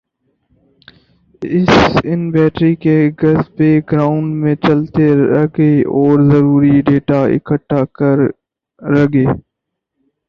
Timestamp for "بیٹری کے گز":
2.31-3.41